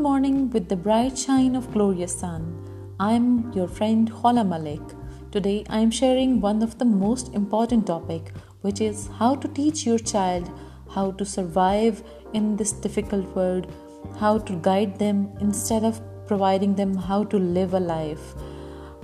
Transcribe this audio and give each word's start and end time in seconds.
Morning 0.00 0.48
with 0.48 0.70
the 0.70 0.76
bright 0.76 1.18
shine 1.18 1.54
of 1.54 1.70
glorious 1.74 2.18
sun. 2.18 2.96
I 2.98 3.12
am 3.12 3.52
your 3.52 3.68
friend 3.68 4.08
Hola 4.08 4.44
Malik. 4.44 4.94
Today 5.30 5.62
I 5.68 5.80
am 5.80 5.90
sharing 5.90 6.40
one 6.40 6.62
of 6.62 6.78
the 6.78 6.86
most 6.86 7.34
important 7.34 7.88
topic, 7.88 8.32
which 8.62 8.80
is 8.80 9.10
how 9.18 9.34
to 9.34 9.48
teach 9.48 9.84
your 9.84 9.98
child 9.98 10.50
how 10.88 11.10
to 11.10 11.26
survive 11.26 12.02
in 12.32 12.56
this 12.56 12.72
difficult 12.72 13.36
world, 13.36 13.70
how 14.18 14.38
to 14.38 14.54
guide 14.70 14.98
them 14.98 15.30
instead 15.38 15.84
of 15.84 16.00
providing 16.26 16.74
them 16.74 16.94
how 16.96 17.22
to 17.24 17.36
live 17.36 17.74
a 17.74 17.80
life. 17.80 18.34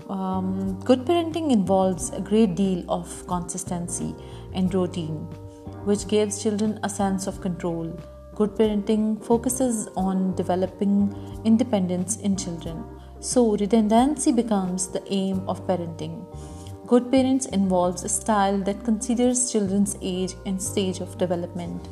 Um, 0.08 0.80
good 0.80 1.04
parenting 1.04 1.50
involves 1.50 2.08
a 2.08 2.22
great 2.22 2.56
deal 2.56 2.90
of 2.90 3.26
consistency 3.26 4.14
and 4.54 4.72
routine, 4.72 5.16
which 5.84 6.08
gives 6.08 6.42
children 6.42 6.80
a 6.82 6.88
sense 6.88 7.26
of 7.26 7.42
control. 7.42 7.96
Good 8.38 8.50
parenting 8.54 9.24
focuses 9.24 9.88
on 9.96 10.34
developing 10.34 10.92
independence 11.46 12.18
in 12.18 12.36
children. 12.36 12.84
So, 13.18 13.56
redundancy 13.56 14.30
becomes 14.30 14.88
the 14.88 15.02
aim 15.10 15.40
of 15.48 15.66
parenting. 15.66 16.14
Good 16.86 17.10
parents 17.10 17.46
involves 17.46 18.04
a 18.04 18.10
style 18.10 18.58
that 18.58 18.84
considers 18.84 19.50
children's 19.50 19.96
age 20.02 20.34
and 20.44 20.60
stage 20.60 21.00
of 21.00 21.16
development. 21.16 21.88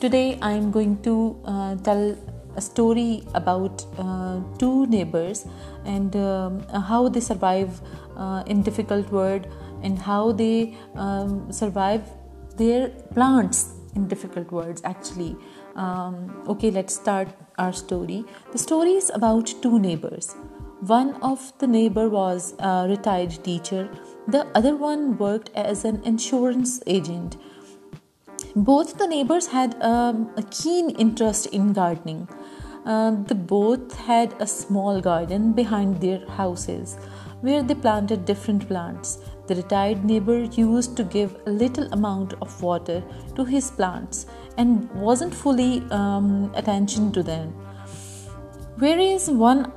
Today, 0.00 0.38
I 0.42 0.52
am 0.52 0.70
going 0.70 1.00
to 1.00 1.40
uh, 1.46 1.76
tell 1.76 2.14
a 2.56 2.60
story 2.60 3.24
about 3.32 3.86
uh, 3.96 4.40
two 4.58 4.86
neighbors 4.88 5.46
and 5.86 6.14
um, 6.14 6.60
how 6.90 7.08
they 7.08 7.20
survive 7.20 7.80
uh, 8.18 8.42
in 8.46 8.62
difficult 8.62 9.10
world 9.10 9.46
and 9.82 9.98
how 9.98 10.32
they 10.32 10.76
um, 10.88 11.50
survive 11.50 12.02
their 12.58 12.90
plants 13.14 13.70
is 13.96 14.14
about 19.14 19.46
two 19.62 19.70
neighbours 19.78 20.26
one 20.88 21.10
of 21.30 21.40
the 21.60 21.66
neighbour 21.66 22.06
was 22.12 22.40
retired 22.88 23.26
teacher 23.42 23.82
the 24.32 24.40
others 24.54 25.84
agent 26.86 27.34
bothers 28.66 29.46
gardening 31.76 32.20
both 33.48 33.94
had 34.08 34.28
small 34.42 34.96
garden 35.04 35.42
behind 35.56 35.92
their 36.02 36.18
houses 36.38 36.86
where 37.42 37.62
planted 37.82 38.30
plants 38.68 39.08
The 39.46 39.54
retired 39.56 40.02
neighbor 40.04 40.44
used 40.44 40.96
to 40.96 41.04
give 41.04 41.36
a 41.46 41.50
little 41.50 41.86
amount 41.92 42.32
of 42.40 42.62
water 42.62 43.04
to 43.36 43.44
his 43.44 43.70
plants 43.70 44.24
and 44.56 44.90
wasn't 44.92 45.34
fully 45.34 45.82
um, 45.90 46.50
attention 46.54 47.12
to 47.12 47.22
them. 47.22 47.52
Whereas 48.78 49.28
uh, 49.28 49.34
on 49.34 49.70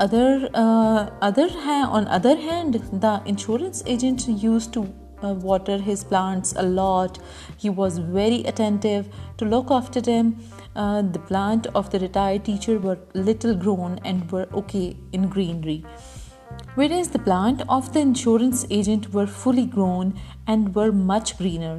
other 2.08 2.38
hand, 2.48 2.76
the 3.04 3.22
insurance 3.26 3.84
agent 3.86 4.26
used 4.28 4.72
to 4.74 4.88
uh, 5.24 5.34
water 5.34 5.78
his 5.78 6.02
plants 6.04 6.54
a 6.56 6.64
lot. 6.64 7.20
He 7.58 7.70
was 7.70 8.00
very 8.00 8.44
attentive 8.44 9.08
to 9.38 9.46
look 9.46 9.70
after 9.70 10.02
them. 10.02 10.38
Uh, 10.76 11.02
the 11.02 11.20
plant 11.20 11.68
of 11.76 11.90
the 11.90 12.00
retired 12.00 12.46
teacher 12.46 12.80
were 12.80 12.98
little 13.14 13.56
grown 13.56 14.00
and 14.06 14.32
were 14.32 14.48
okay 14.54 14.96
in 15.12 15.28
greenery. 15.28 15.84
Whereas 17.00 17.12
the 17.14 17.20
plant 17.26 17.62
of 17.68 17.90
the 17.94 18.00
insurance 18.00 18.66
agent 18.70 19.06
were 19.16 19.26
fully 19.44 19.64
grown 19.76 20.10
and 20.48 20.76
were 20.78 20.90
much 21.10 21.34
greener 21.40 21.78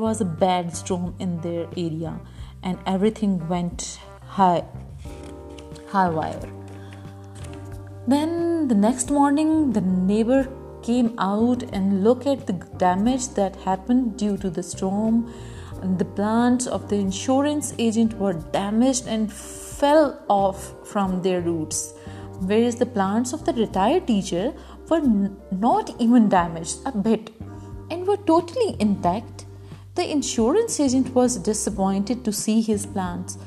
was 0.00 0.22
a 0.22 0.26
bad 0.38 0.66
storm 0.72 1.04
and 1.26 1.46
every 2.84 3.10
thing 3.18 3.38
then 8.10 8.30
the 8.70 8.74
next 8.78 9.10
morning 9.12 9.70
the 9.74 9.80
neighbours 9.84 10.88
دیکھ 12.48 12.80
the 15.80 16.04
plants of 16.16 17.72
agent 17.76 18.14
damaged 18.20 19.02
and 19.06 19.32
fell 19.36 20.04
off 20.32 20.70
from 20.92 21.18
this 21.24 21.82
whereas 22.40 22.76
the 22.76 22.86
plants 22.86 23.32
of 23.32 23.44
the 23.44 23.52
retired 23.54 24.06
teacher 24.06 24.52
were 24.88 25.00
not 25.66 25.94
even 25.98 26.28
damaged 26.28 26.78
a 26.86 26.92
bit 26.92 27.30
and 27.90 28.06
were 28.06 28.16
totally 28.16 28.76
intact. 28.78 29.46
The 29.94 30.08
insurance 30.10 30.78
agent 30.78 31.14
was 31.14 31.36
disappointed 31.36 32.24
to 32.24 32.32
see 32.32 32.60
his 32.60 32.84
plants. 32.84 33.38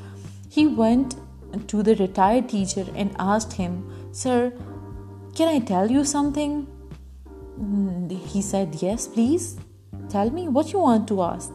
He 0.50 0.68
went 0.68 1.16
to 1.68 1.84
the 1.84 1.96
retired 1.96 2.50
teacher 2.50 2.86
and 2.96 3.20
asked 3.34 3.54
him, 3.62 3.76
"Sir, 4.22 4.38
can 5.36 5.54
I 5.58 5.60
tell 5.72 5.92
you 5.96 6.04
something?" 6.12 6.56
Mm, 6.58 8.16
he 8.34 8.42
said, 8.52 8.78
"Yes, 8.88 9.08
please. 9.18 9.50
Tell 10.16 10.32
me 10.40 10.48
what 10.58 10.74
you 10.74 10.86
want 10.90 11.08
to 11.12 11.22
ask." 11.28 11.54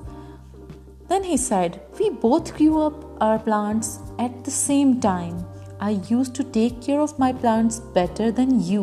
Then 1.08 1.26
he 1.32 1.40
said, 1.46 1.80
"We 1.98 2.12
both 2.26 2.54
grew 2.60 2.84
up 2.84 3.02
our 3.26 3.42
plants 3.50 3.92
at 4.28 4.40
the 4.50 4.56
same 4.60 4.94
time. 5.10 5.42
I 5.86 5.98
used 6.08 6.34
to 6.36 6.44
take 6.44 6.80
care 6.84 7.00
of 7.00 7.18
my 7.18 7.30
plants 7.40 7.78
better 7.96 8.30
than 8.36 8.60
you, 8.66 8.82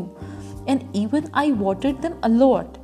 and 0.68 0.88
even 0.96 1.30
I 1.34 1.52
watered 1.52 2.02
them 2.04 2.18
a 2.22 2.30
lot. 2.30 2.78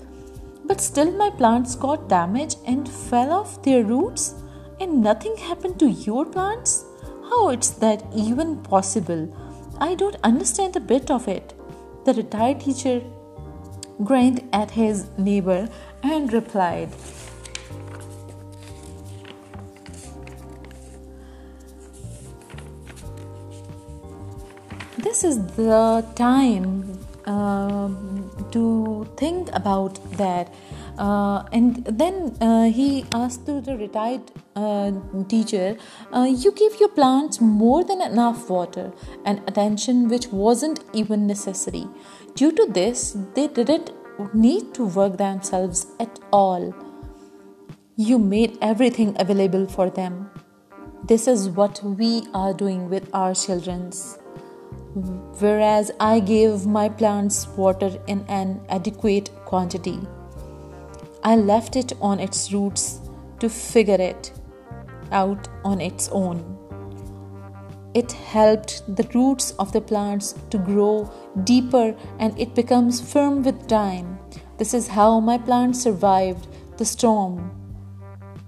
But 0.65 0.81
still 0.81 1.11
my 1.11 1.29
plants 1.41 1.75
got 1.83 2.07
damaged 2.13 2.55
and 2.65 2.89
fell 3.09 3.31
off 3.39 3.61
their 3.67 3.83
roots, 3.83 4.23
and 4.79 5.03
nothing 5.03 5.35
happened 5.37 5.77
to 5.81 5.89
your 6.05 6.25
plants? 6.25 6.83
How 7.29 7.49
is 7.49 7.69
that 7.83 8.05
even 8.15 8.57
possible? 8.63 9.21
I 9.77 9.93
don't 9.93 10.17
understand 10.31 10.75
a 10.75 10.85
bit 10.93 11.13
of 11.17 11.27
it." 11.35 11.53
The 12.05 12.17
retired 12.21 12.59
teacher 12.65 12.97
grinned 14.11 14.41
at 14.61 14.75
his 14.79 15.05
neighbor 15.29 15.61
and 16.15 16.35
replied, 16.39 16.97
This 24.97 25.23
is 25.23 25.37
the 25.55 26.03
time 26.15 26.99
um, 27.25 28.31
to 28.49 29.05
think 29.15 29.47
about 29.53 29.93
that. 30.17 30.51
Uh, 30.97 31.43
and 31.51 31.85
then 31.85 32.35
uh, 32.41 32.63
he 32.63 33.05
asked 33.13 33.45
to 33.45 33.61
the 33.61 33.77
retired 33.77 34.23
uh, 34.55 34.91
teacher, 35.27 35.77
you 36.15 36.51
give 36.51 36.79
your 36.79 36.89
plants 36.89 37.39
more 37.39 37.83
than 37.83 38.01
enough 38.01 38.49
water 38.49 38.91
and 39.23 39.47
attention 39.47 40.09
which 40.09 40.29
wasn't 40.29 40.79
even 40.93 41.27
necessary. 41.27 41.85
Due 42.33 42.53
to 42.53 42.65
this, 42.67 43.15
they 43.35 43.47
didn't 43.47 43.91
need 44.33 44.73
to 44.73 44.87
work 44.87 45.17
themselves 45.17 45.85
at 45.99 46.19
all. 46.33 46.73
You 47.95 48.17
made 48.17 48.57
everything 48.63 49.15
available 49.19 49.67
for 49.67 49.91
them. 49.91 50.31
This 51.03 51.27
is 51.27 51.49
what 51.49 51.83
we 51.83 52.23
are 52.33 52.51
doing 52.51 52.89
with 52.89 53.07
our 53.13 53.35
children 53.35 53.91
whereas 55.39 55.91
I 55.99 56.19
gave 56.19 56.65
my 56.65 56.89
plants 56.89 57.47
water 57.49 57.91
in 58.07 58.25
an 58.27 58.61
adequate 58.69 59.29
quantity. 59.45 59.99
I 61.23 61.35
left 61.35 61.75
it 61.75 61.93
on 62.01 62.19
its 62.19 62.51
roots 62.51 62.99
to 63.39 63.49
figure 63.49 64.01
it 64.01 64.31
out 65.11 65.47
on 65.63 65.81
its 65.81 66.09
own. 66.09 66.55
It 67.93 68.11
helped 68.11 68.83
the 68.95 69.07
roots 69.13 69.51
of 69.59 69.71
the 69.71 69.81
plants 69.81 70.35
to 70.51 70.57
grow 70.57 71.11
deeper, 71.43 71.95
and 72.19 72.39
it 72.39 72.53
becomes 72.53 73.01
firm 73.01 73.41
with 73.41 73.67
time. 73.67 74.19
This 74.57 74.73
is 74.73 74.87
how 74.87 75.19
my 75.19 75.37
plants 75.37 75.81
survived 75.81 76.47
the 76.77 76.85
storm. 76.85 77.51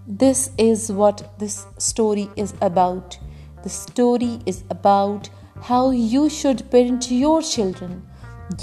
This 0.06 0.52
is 0.58 0.92
what 0.92 1.34
this 1.40 1.66
story 1.78 2.30
is 2.36 2.54
about. 2.62 3.18
The 3.62 3.70
story 3.70 4.40
is 4.46 4.64
about 4.70 5.28
how 5.68 5.82
you 5.92 6.30
should 6.36 6.64
parent 6.72 7.10
your 7.24 7.42
children. 7.42 7.92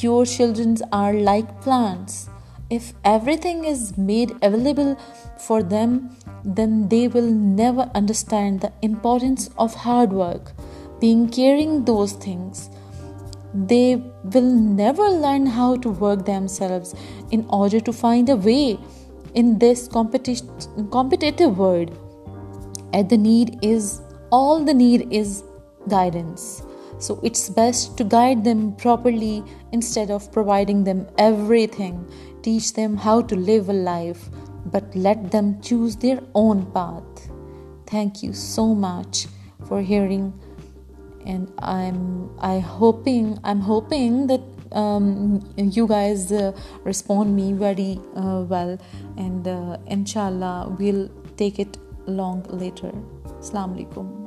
Your 0.05 0.27
children 0.35 0.77
are 1.01 1.13
like 1.29 1.51
plants. 1.67 2.29
If 2.77 2.93
everything 3.15 3.59
is 3.73 3.83
made 3.97 4.37
available 4.43 4.97
for 5.47 5.63
them, 5.75 6.11
then 6.45 6.89
they 6.89 7.09
will 7.09 7.31
never 7.33 7.91
understand 8.01 8.61
the 8.61 8.73
importance 8.83 9.49
of 9.57 9.75
hard 9.75 10.13
work, 10.13 10.53
being 11.01 11.29
caring 11.29 11.85
those 11.85 12.13
things. 12.13 12.69
They 13.55 13.97
will 14.35 14.51
never 14.83 15.09
learn 15.27 15.47
how 15.47 15.71
to 15.87 15.95
work 16.07 16.27
themselves 16.27 16.95
in 17.31 17.47
order 17.49 17.81
to 17.81 17.93
find 17.93 18.29
a 18.29 18.37
way 18.37 18.79
in 19.35 19.59
this 19.59 19.89
competitive 19.97 21.59
world. 21.59 21.97
All 24.37 24.65
the 24.65 24.75
need 24.75 25.09
is 25.11 25.43
guidance. 25.97 26.53
So 27.03 27.15
it's 27.25 27.51
best 27.57 27.97
to 27.99 28.05
guide 28.13 28.45
them 28.45 28.69
properly 28.83 29.39
instead 29.73 30.11
of 30.11 30.31
providing 30.35 30.85
them 30.85 30.99
everything 31.77 31.99
teach 32.43 32.75
them 32.77 32.95
how 33.05 33.21
to 33.29 33.37
live 33.37 33.63
a 33.71 33.77
life 33.83 34.29
but 34.73 34.97
let 34.97 35.33
them 35.33 35.53
choose 35.65 35.97
their 36.03 36.17
own 36.37 36.61
path 36.73 37.21
thank 37.91 38.23
you 38.25 38.33
so 38.45 38.67
much 38.75 39.27
for 39.69 39.81
hearing 39.89 40.31
and 41.25 41.47
I 41.77 41.85
am 41.91 42.27
I 42.51 42.61
hoping 42.79 43.33
I 43.43 43.57
am 43.57 43.61
hoping 43.69 44.27
that 44.29 45.77
you 45.77 45.87
guys 45.91 46.33
respond 46.89 47.35
me 47.35 47.53
very 47.59 47.95
well 48.49 48.75
and 49.17 49.49
ان 49.49 50.05
شاء 50.13 50.27
اللہ 50.27 50.65
we'll 50.79 51.07
take 51.37 51.61
it 51.61 51.77
long 52.09 52.55
later 52.61 52.91
السلام 52.95 53.73
علیکم 53.73 54.26